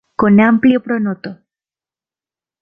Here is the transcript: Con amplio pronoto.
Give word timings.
Con 0.21 0.33
amplio 0.39 0.79
pronoto. 0.87 1.29